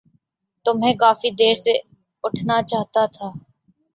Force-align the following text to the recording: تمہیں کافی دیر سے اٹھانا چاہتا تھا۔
تمہیں 0.65 0.93
کافی 1.03 1.29
دیر 1.39 1.53
سے 1.63 1.73
اٹھانا 2.23 2.57
چاہتا 2.69 3.03
تھا۔ 3.15 3.27